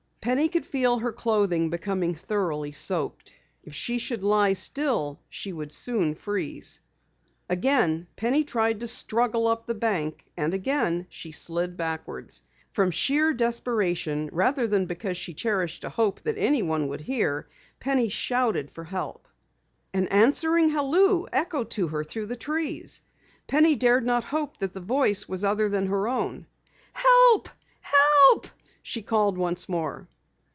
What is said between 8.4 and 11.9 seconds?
tried to struggle up the bank, and again she slid